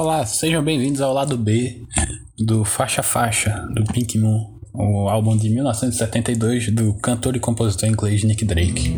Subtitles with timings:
[0.00, 1.82] Olá, sejam bem-vindos ao lado B
[2.38, 8.22] do Faixa Faixa, do Pink Moon, o álbum de 1972 do cantor e compositor inglês
[8.22, 8.96] Nick Drake.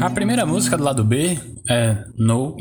[0.00, 1.38] A primeira música do lado B
[1.68, 2.56] é No,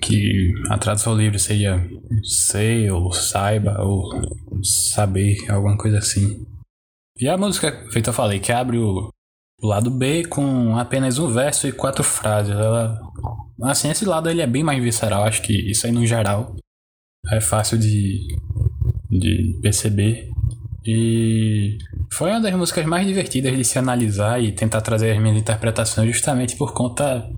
[0.00, 1.84] que a tradução livre seria
[2.22, 4.08] sei ou saiba ou
[4.62, 6.46] saber, alguma coisa assim.
[7.20, 9.10] E a música, feita eu falei, que abre o,
[9.60, 12.52] lado B com apenas um verso e quatro frases.
[12.52, 13.00] Ela,
[13.62, 16.54] assim, esse lado ele é bem mais visceral, acho que isso aí no geral
[17.30, 18.24] é fácil de,
[19.10, 20.30] de perceber.
[20.86, 21.76] E
[22.12, 26.14] foi uma das músicas mais divertidas de se analisar e tentar trazer as minhas interpretações
[26.14, 27.28] justamente por conta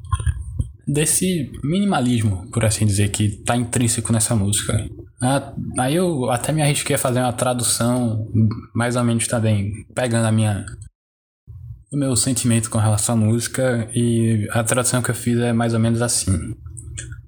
[0.86, 4.86] desse minimalismo, por assim dizer, que está intrínseco nessa música.
[5.22, 8.26] Ah, aí eu até me arrisquei a fazer uma tradução,
[8.74, 10.64] mais ou menos também, pegando a minha
[11.92, 15.74] o meu sentimento com relação à música e a tradução que eu fiz é mais
[15.74, 16.54] ou menos assim.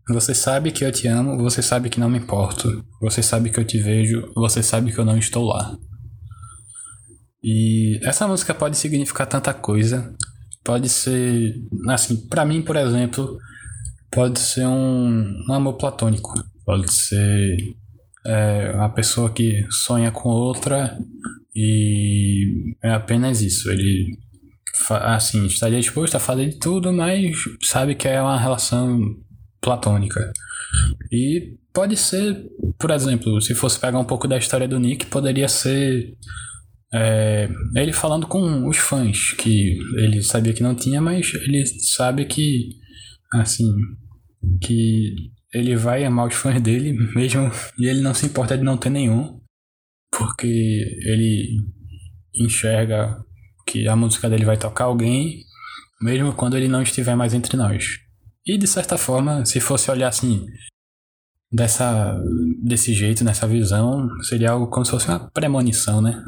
[0.09, 2.85] Você sabe que eu te amo, você sabe que não me importo.
[3.01, 5.77] Você sabe que eu te vejo, você sabe que eu não estou lá.
[7.43, 10.15] E essa música pode significar tanta coisa.
[10.65, 11.55] Pode ser,
[11.89, 13.37] assim, para mim, por exemplo,
[14.13, 16.33] pode ser um, um amor platônico.
[16.65, 17.57] Pode ser
[18.27, 20.99] é, uma pessoa que sonha com outra
[21.55, 23.71] e é apenas isso.
[23.71, 24.19] Ele,
[24.89, 29.01] assim, estaria disposto a fazer de tudo, mas sabe que é uma relação
[29.61, 30.33] platônica.
[31.11, 32.47] E pode ser,
[32.79, 36.17] por exemplo, se fosse pegar um pouco da história do Nick, poderia ser
[36.95, 42.27] é, ele falando com os fãs, que ele sabia que não tinha, mas ele sabe
[42.27, 42.69] que,
[43.35, 43.71] assim,
[44.61, 45.15] que
[45.53, 48.91] ele vai amar os fãs dele, mesmo e ele não se importa de não ter
[48.91, 49.41] nenhum,
[50.11, 50.47] porque
[51.05, 51.61] ele
[52.35, 53.17] enxerga
[53.67, 55.45] que a música dele vai tocar alguém,
[56.01, 57.99] mesmo quando ele não estiver mais entre nós.
[58.47, 60.47] E de certa forma, se fosse olhar assim,
[61.53, 62.19] dessa,
[62.63, 66.25] desse jeito, nessa visão, seria algo como se fosse uma premonição, né?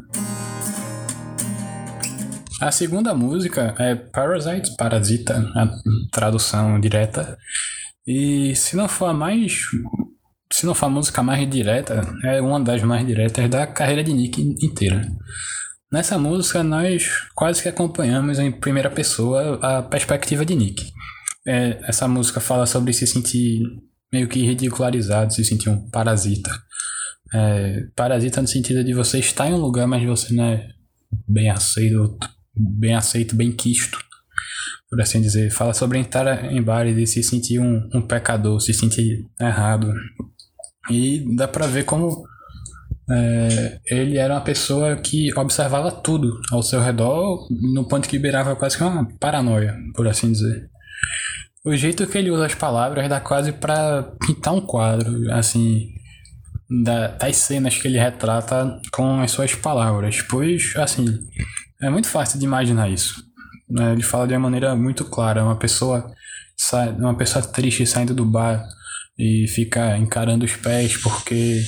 [2.61, 5.69] A segunda música é Parasite, Parasita, a
[6.11, 7.37] tradução direta.
[8.05, 9.61] E se não for a mais.
[10.51, 14.13] Se não for a música mais direta, é uma das mais diretas da carreira de
[14.13, 15.07] Nick inteira.
[15.91, 20.91] Nessa música, nós quase que acompanhamos em primeira pessoa a perspectiva de Nick.
[21.47, 23.61] É, essa música fala sobre se sentir
[24.11, 26.51] meio que ridicularizado, se sentir um parasita.
[27.33, 30.69] É, parasita no sentido de você estar em um lugar, mas você não é
[31.27, 32.17] bem aceito
[32.55, 33.97] bem aceito, bem quisto,
[34.89, 35.51] por assim dizer.
[35.51, 39.93] Fala sobre entrar em bar e se sentir um, um pecador, se sentir errado.
[40.89, 42.23] E dá pra ver como
[43.09, 48.55] é, ele era uma pessoa que observava tudo ao seu redor, no ponto que beirava
[48.55, 50.69] quase que uma paranoia, por assim dizer.
[51.63, 55.87] O jeito que ele usa as palavras dá quase para pintar um quadro, assim,
[56.83, 60.21] da, das cenas que ele retrata com as suas palavras.
[60.21, 61.05] Pois, assim,
[61.81, 63.24] é muito fácil de imaginar isso.
[63.69, 63.93] Né?
[63.93, 65.43] Ele fala de uma maneira muito clara.
[65.43, 66.13] Uma pessoa,
[66.57, 68.63] sai, uma pessoa triste saindo do bar
[69.17, 71.61] e fica encarando os pés porque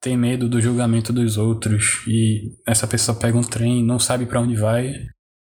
[0.00, 4.40] tem medo do julgamento dos outros e essa pessoa pega um trem, não sabe para
[4.40, 4.94] onde vai,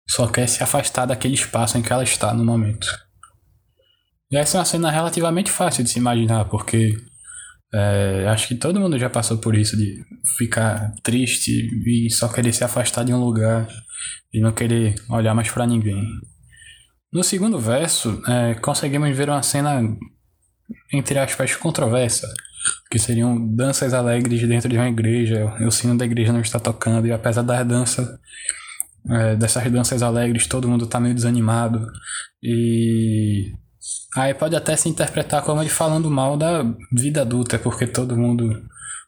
[0.10, 2.88] só quer se afastar daquele espaço em que ela está no momento.
[4.32, 6.96] E essa é uma cena relativamente fácil de se imaginar, porque
[7.74, 10.04] é, acho que todo mundo já passou por isso de
[10.38, 13.68] ficar triste e só querer se afastar de um lugar
[14.34, 16.04] e não querer olhar mais para ninguém.
[17.12, 19.82] No segundo verso, é, conseguimos ver uma cena,
[20.94, 22.32] entre aspas, controversa,
[22.92, 25.56] que seriam danças alegres dentro de uma igreja.
[25.62, 28.08] O sino da igreja não está tocando e apesar das danças,
[29.10, 31.88] é, dessas danças alegres, todo mundo está meio desanimado
[32.44, 33.54] e
[34.16, 38.64] Aí pode até se interpretar como ele falando mal da vida adulta, porque todo mundo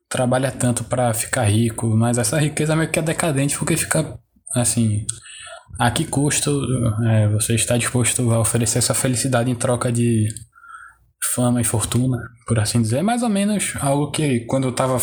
[0.08, 4.20] trabalha tanto para ficar rico, mas essa riqueza meio que é decadente porque fica
[4.56, 5.06] assim.
[5.80, 6.62] A que custo
[7.08, 10.28] é, você está disposto a oferecer sua felicidade em troca de
[11.34, 12.98] fama e fortuna, por assim dizer?
[12.98, 15.00] É mais ou menos algo que, quando eu estava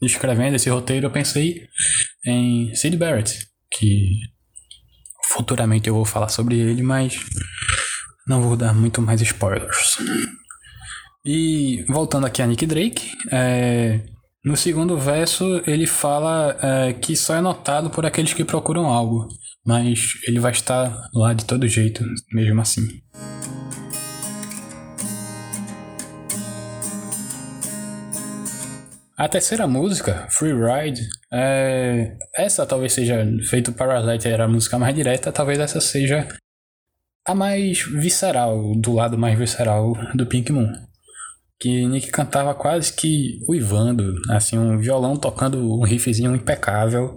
[0.00, 1.68] escrevendo esse roteiro, eu pensei
[2.24, 4.12] em Sid Barrett, que
[5.24, 7.18] futuramente eu vou falar sobre ele, mas
[8.26, 9.98] não vou dar muito mais spoilers.
[11.24, 14.00] E voltando aqui a Nick Drake, é,
[14.48, 19.28] no segundo verso ele fala é, que só é notado por aqueles que procuram algo,
[19.62, 22.02] mas ele vai estar lá de todo jeito,
[22.32, 22.88] mesmo assim.
[29.14, 34.94] A terceira música, Free Ride, É, essa talvez seja, feito Parasite era a música mais
[34.94, 36.26] direta, talvez essa seja
[37.26, 40.87] a mais visceral, do lado mais visceral do Pink Moon.
[41.60, 47.16] Que Nick cantava quase que uivando, assim, um violão tocando um riffzinho impecável,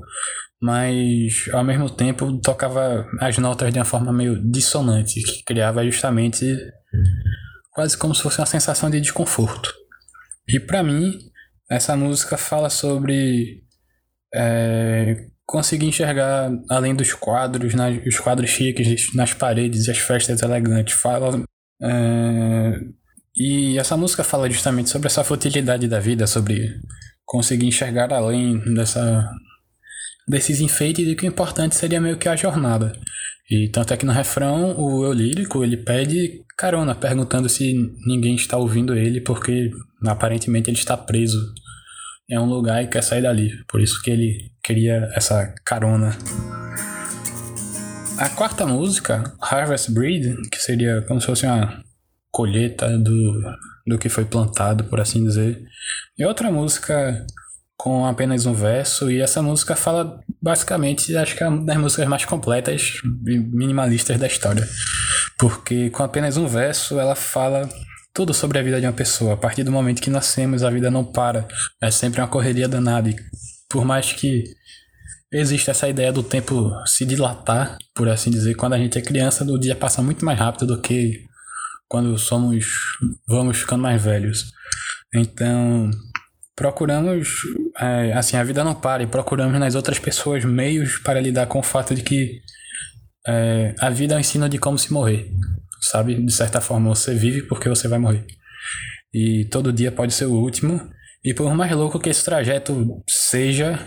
[0.61, 6.57] mas ao mesmo tempo tocava as notas de uma forma meio dissonante, que criava justamente
[7.71, 9.73] quase como se fosse uma sensação de desconforto.
[10.47, 11.17] E para mim,
[11.69, 13.63] essa música fala sobre
[14.33, 20.41] é, conseguir enxergar além dos quadros, nas, os quadros chiques nas paredes e as festas
[20.41, 20.93] elegantes.
[20.93, 21.43] Fala.
[21.81, 22.79] É,
[23.35, 26.79] e essa música fala justamente sobre essa futilidade da vida, sobre
[27.25, 29.29] conseguir enxergar além dessa,
[30.27, 32.93] desses enfeites e que o importante seria meio que a jornada.
[33.49, 37.73] E tanto é que no refrão, o eu lírico, ele pede carona, perguntando se
[38.05, 39.71] ninguém está ouvindo ele, porque
[40.05, 41.37] aparentemente ele está preso
[42.29, 43.51] em um lugar e quer sair dali.
[43.67, 46.17] Por isso que ele queria essa carona.
[48.17, 51.83] A quarta música, Harvest Breed, que seria como se fosse uma
[52.31, 53.41] colheita do,
[53.85, 55.61] do que foi plantado, por assim dizer.
[56.17, 57.25] E outra música
[57.77, 62.07] com apenas um verso, e essa música fala basicamente, acho que é uma das músicas
[62.07, 64.67] mais completas e minimalistas da história.
[65.35, 67.67] Porque com apenas um verso ela fala
[68.13, 69.33] tudo sobre a vida de uma pessoa.
[69.33, 71.47] A partir do momento que nascemos, a vida não para.
[71.81, 73.09] É sempre uma correria danada.
[73.09, 73.15] E
[73.67, 74.43] por mais que
[75.31, 79.43] exista essa ideia do tempo se dilatar, por assim dizer, quando a gente é criança,
[79.43, 81.25] o dia passa muito mais rápido do que
[81.91, 82.65] quando somos
[83.27, 84.53] vamos ficando mais velhos.
[85.13, 85.91] Então,
[86.55, 87.27] procuramos,
[87.77, 91.59] é, assim, a vida não para e procuramos nas outras pessoas meios para lidar com
[91.59, 92.39] o fato de que
[93.27, 95.29] é, a vida é um ensino de como se morrer,
[95.81, 96.15] sabe?
[96.15, 98.25] De certa forma, você vive porque você vai morrer.
[99.13, 100.79] E todo dia pode ser o último.
[101.21, 103.77] E por mais louco que esse trajeto seja,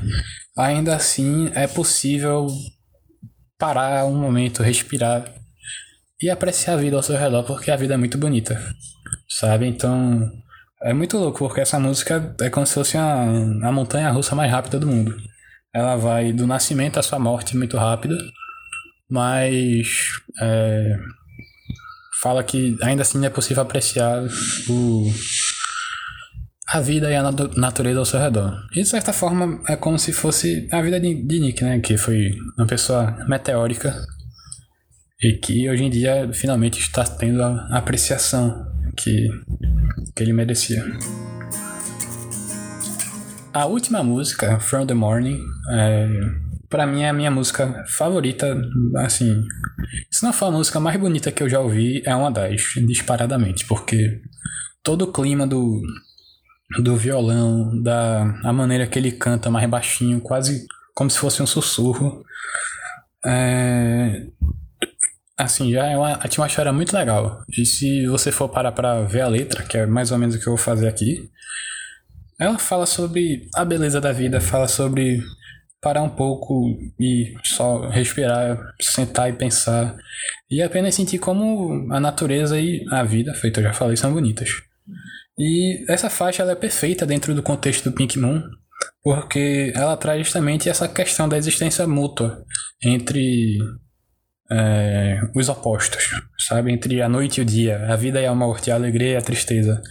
[0.54, 2.48] ainda assim é possível
[3.58, 5.24] parar um momento, respirar
[6.20, 8.60] e apreciar a vida ao seu redor, porque a vida é muito bonita,
[9.28, 9.66] sabe?
[9.66, 10.30] Então,
[10.82, 14.50] é muito louco, porque essa música é como se fosse a, a montanha russa mais
[14.50, 15.16] rápida do mundo.
[15.72, 18.16] Ela vai do nascimento à sua morte muito rápida,
[19.10, 19.88] mas
[20.40, 20.96] é,
[22.22, 24.22] fala que ainda assim é possível apreciar
[24.68, 25.12] o,
[26.68, 27.22] a vida e a
[27.56, 28.54] natureza ao seu redor.
[28.72, 31.80] E de certa forma é como se fosse a vida de, de Nick, né?
[31.80, 33.94] Que foi uma pessoa meteórica
[35.22, 38.66] e que hoje em dia finalmente está tendo a apreciação
[38.96, 39.28] que,
[40.14, 40.84] que ele merecia.
[43.52, 45.40] A última música, From the Morning,
[45.70, 46.08] é,
[46.68, 48.60] para mim é a minha música favorita,
[48.96, 49.44] assim,
[50.10, 53.64] se não for a música mais bonita que eu já ouvi, é uma das, disparadamente,
[53.66, 54.20] porque
[54.82, 55.80] todo o clima do,
[56.82, 61.46] do violão, da a maneira que ele canta mais baixinho, quase como se fosse um
[61.46, 62.24] sussurro,
[63.24, 64.26] é,
[65.36, 67.42] Assim, já é uma atmosfera muito legal.
[67.58, 70.38] E se você for parar pra ver a letra, que é mais ou menos o
[70.38, 71.28] que eu vou fazer aqui,
[72.38, 75.22] ela fala sobre a beleza da vida, fala sobre
[75.80, 79.96] parar um pouco e só respirar, sentar e pensar.
[80.50, 84.50] E apenas sentir como a natureza e a vida, feito eu já falei, são bonitas.
[85.38, 88.42] E essa faixa ela é perfeita dentro do contexto do Pink Moon,
[89.02, 92.42] porque ela traz justamente essa questão da existência mútua
[92.82, 93.58] entre
[94.50, 96.72] é, os opostos, sabe?
[96.72, 99.22] Entre a noite e o dia, a vida e a morte, a alegria e a
[99.22, 99.82] tristeza.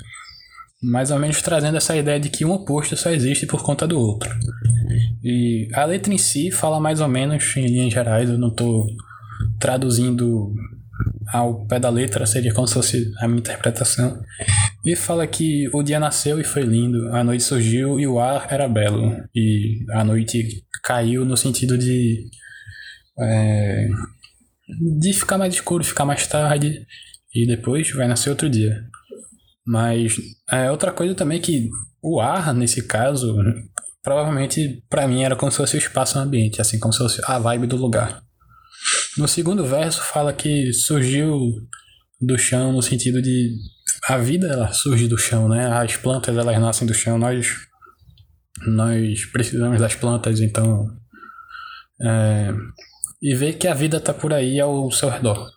[0.81, 3.97] Mais ou menos trazendo essa ideia de que um oposto só existe por conta do
[3.97, 4.29] outro.
[5.23, 8.85] E a letra em si fala mais ou menos, em linhas gerais, eu não estou
[9.59, 10.53] traduzindo
[11.31, 14.21] ao pé da letra, seria como se fosse a minha interpretação.
[14.85, 18.47] E fala que o dia nasceu e foi lindo, a noite surgiu e o ar
[18.51, 19.15] era belo.
[19.33, 22.25] E a noite caiu no sentido de.
[23.19, 23.87] É,
[24.99, 26.85] de ficar mais escuro, ficar mais tarde
[27.33, 28.83] e depois vai nascer outro dia.
[29.65, 30.15] Mas
[30.49, 31.69] é outra coisa também que
[32.01, 33.35] o ar, nesse caso,
[34.01, 37.39] provavelmente para mim era como se fosse o espaço ambiente, assim como se fosse a
[37.39, 38.21] vibe do lugar.
[39.17, 41.39] No segundo verso fala que surgiu
[42.19, 43.55] do chão no sentido de
[44.07, 45.67] a vida ela surge do chão, né?
[45.67, 47.47] As plantas elas nascem do chão, nós
[48.65, 50.89] nós precisamos das plantas, então
[52.01, 52.53] é,
[53.23, 55.49] e ver que a vida tá por aí ao seu redor.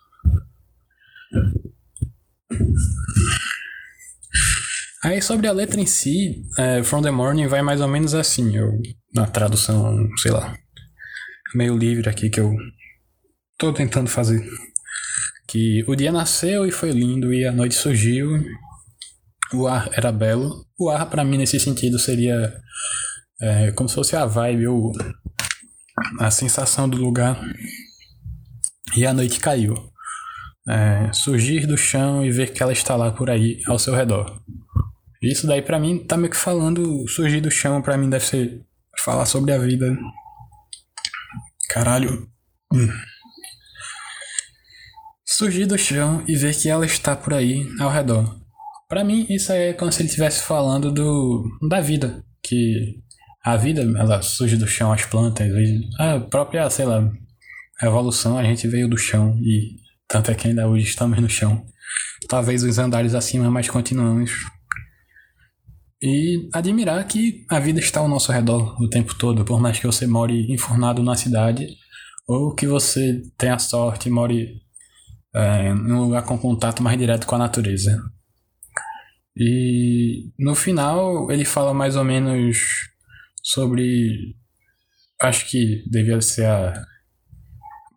[5.03, 8.55] Aí sobre a letra em si, é, From the Morning vai mais ou menos assim,
[8.55, 8.71] eu,
[9.13, 10.57] na tradução, sei lá,
[11.53, 12.55] meio livre aqui que eu
[13.57, 14.49] tô tentando fazer.
[15.45, 18.45] Que o dia nasceu e foi lindo e a noite surgiu,
[19.53, 20.65] o ar era belo.
[20.79, 22.61] O ar para mim nesse sentido seria
[23.41, 24.93] É como se fosse a vibe, ou
[26.19, 27.39] a sensação do lugar.
[28.95, 29.75] E a noite caiu.
[30.67, 34.41] É, surgir do chão e ver que ela está lá por aí ao seu redor.
[35.21, 38.65] Isso daí para mim tá meio que falando, surgir do chão para mim deve ser
[38.99, 39.97] falar sobre a vida.
[41.69, 42.29] Caralho.
[42.73, 42.89] Hum.
[45.25, 48.39] Surgir do chão e ver que ela está por aí ao redor.
[48.87, 53.01] Para mim isso é como se ele estivesse falando do da vida, que
[53.47, 55.49] a vida ela surge do chão, as plantas,
[55.97, 57.09] a própria, sei lá,
[57.81, 61.65] evolução, a gente veio do chão e tanto é que ainda hoje estamos no chão.
[62.27, 64.31] Talvez os andares acima, mas continuamos
[66.01, 69.87] e admirar que a vida está ao nosso redor o tempo todo, por mais que
[69.87, 71.69] você more enfurnado na cidade
[72.27, 74.61] ou que você tenha sorte e more
[75.33, 77.97] é, em um lugar com contato mais direto com a natureza.
[79.37, 82.57] E no final ele fala mais ou menos
[83.51, 84.35] sobre.
[85.19, 86.85] Acho que devia ser a.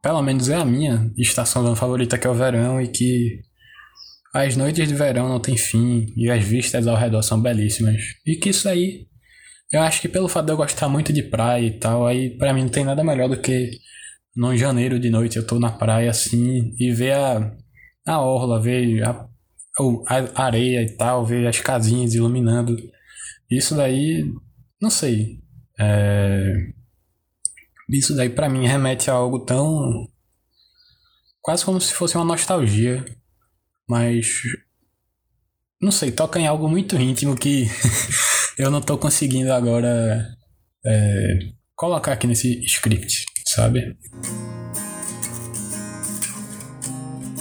[0.03, 3.43] Pelo menos é a minha estação do ano favorita, que é o verão, e que
[4.33, 8.03] as noites de verão não têm fim e as vistas ao redor são belíssimas.
[8.25, 9.07] E que isso aí,
[9.73, 12.55] eu acho que pelo fato de eu gostar muito de praia e tal, aí para
[12.55, 13.71] mim não tem nada melhor do que
[14.35, 17.53] num janeiro de noite eu tô na praia assim e ver a,
[18.07, 19.27] a orla, ver a,
[20.07, 22.77] a areia e tal, ver as casinhas iluminando.
[23.51, 24.25] Isso daí,
[24.81, 25.41] não sei.
[25.79, 26.73] É...
[27.89, 30.09] Isso daí para mim remete a algo tão.
[31.41, 33.05] quase como se fosse uma nostalgia
[33.91, 34.43] mas
[35.83, 37.67] não sei, toca em algo muito íntimo que
[38.57, 40.29] eu não tô conseguindo agora
[40.87, 41.39] é,
[41.75, 43.97] colocar aqui nesse script, sabe?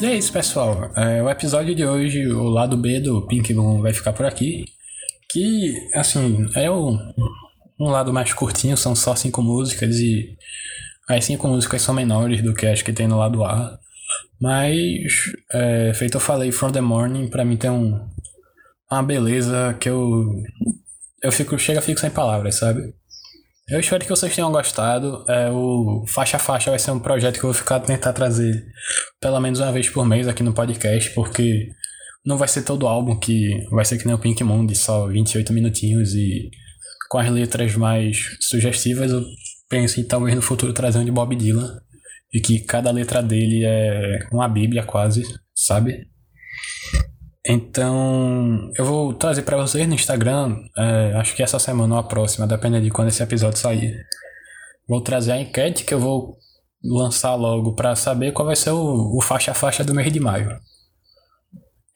[0.02, 0.92] E é isso, pessoal.
[0.96, 4.66] É, o episódio de hoje, o lado B do Pink vai ficar por aqui.
[5.32, 6.98] Que, assim, é um,
[7.80, 10.36] um lado mais curtinho, são só cinco músicas e
[11.08, 13.80] as cinco músicas são menores do que as que tem no lado A.
[14.42, 15.14] Mas,
[15.52, 18.08] é, feito eu falei, From the Morning, pra mim tem um,
[18.92, 20.26] uma beleza que eu.
[21.22, 22.94] Eu fico, chega, fico sem palavras, sabe?
[23.70, 25.24] Eu espero que vocês tenham gostado.
[25.28, 28.66] É, o Faixa a Faixa vai ser um projeto que eu vou ficar tentar trazer
[29.22, 31.70] pelo menos uma vez por mês aqui no podcast, porque
[32.26, 35.54] não vai ser todo álbum que vai ser que nem o Pink Moon, só 28
[35.54, 36.50] minutinhos e
[37.10, 39.12] com as letras mais sugestivas.
[39.12, 39.24] Eu
[39.70, 41.80] penso em talvez no futuro trazer um de Bob Dylan
[42.34, 45.24] e que cada letra dele é uma bíblia quase,
[45.56, 46.08] sabe?
[47.46, 52.04] Então, eu vou trazer para vocês no Instagram, é, acho que essa semana ou a
[52.04, 53.96] próxima, dependendo de quando esse episódio sair.
[54.88, 56.38] Vou trazer a enquete que eu vou
[56.84, 60.20] lançar logo para saber qual vai ser o, o faixa a faixa do mês de
[60.20, 60.60] maio.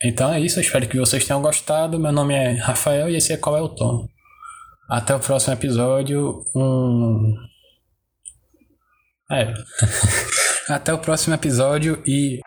[0.02, 1.98] Então é isso, espero que vocês tenham gostado.
[1.98, 4.08] Meu nome é Rafael e esse é Qual é o Tom.
[4.88, 6.44] Até o próximo episódio.
[6.54, 7.34] Um
[9.30, 9.54] é.
[10.68, 12.40] Até o próximo episódio e